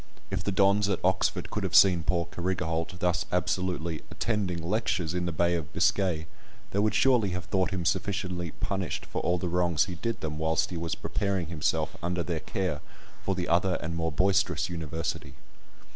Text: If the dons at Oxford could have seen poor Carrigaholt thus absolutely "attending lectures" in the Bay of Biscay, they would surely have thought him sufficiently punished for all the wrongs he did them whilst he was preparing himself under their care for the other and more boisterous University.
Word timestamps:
If 0.31 0.43
the 0.43 0.51
dons 0.51 0.89
at 0.89 0.97
Oxford 1.03 1.51
could 1.51 1.61
have 1.63 1.75
seen 1.75 2.01
poor 2.01 2.25
Carrigaholt 2.25 2.97
thus 2.97 3.27
absolutely 3.31 4.01
"attending 4.09 4.59
lectures" 4.67 5.13
in 5.13 5.27
the 5.27 5.31
Bay 5.31 5.53
of 5.53 5.71
Biscay, 5.73 6.25
they 6.71 6.79
would 6.79 6.95
surely 6.95 7.29
have 7.37 7.45
thought 7.45 7.69
him 7.69 7.85
sufficiently 7.85 8.49
punished 8.49 9.05
for 9.05 9.21
all 9.21 9.37
the 9.37 9.47
wrongs 9.47 9.85
he 9.85 9.93
did 9.93 10.21
them 10.21 10.39
whilst 10.39 10.71
he 10.71 10.77
was 10.77 10.95
preparing 10.95 11.49
himself 11.49 11.95
under 12.01 12.23
their 12.23 12.39
care 12.39 12.81
for 13.23 13.35
the 13.35 13.47
other 13.47 13.77
and 13.79 13.95
more 13.95 14.11
boisterous 14.11 14.69
University. 14.71 15.35